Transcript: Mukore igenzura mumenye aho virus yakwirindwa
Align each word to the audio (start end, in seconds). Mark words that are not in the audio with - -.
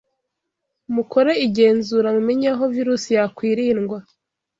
Mukore 0.95 1.33
igenzura 1.45 2.07
mumenye 2.15 2.47
aho 2.53 2.63
virus 2.75 3.03
yakwirindwa 3.15 3.97